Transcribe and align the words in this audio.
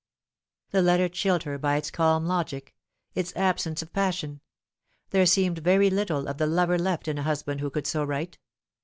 The 0.71 0.81
letter 0.81 1.07
chilled 1.07 1.43
her 1.43 1.59
by 1.59 1.77
its 1.77 1.91
calm 1.91 2.25
logic 2.25 2.73
its 3.13 3.31
absence 3.35 3.83
of 3.83 3.93
passion. 3.93 4.41
There 5.11 5.27
seemed 5.27 5.59
very 5.59 5.91
little 5.91 6.27
of 6.27 6.39
the 6.39 6.47
lover 6.47 6.79
left 6.79 7.07
in 7.07 7.19
a 7.19 7.21
husband 7.21 7.61
who 7.61 7.69
could 7.69 7.85
so 7.85 8.03
write. 8.03 8.39